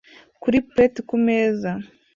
[0.41, 1.71] kuri plat ku meza